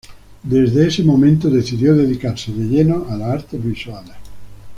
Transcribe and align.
Desde 0.41 0.87
ese 0.87 1.03
momento, 1.03 1.47
decidió 1.47 1.93
dedicarse 1.95 2.51
de 2.51 2.63
lleno 2.65 3.05
a 3.07 3.15
las 3.15 3.35
artes 3.35 3.63
visuales. 3.63 4.15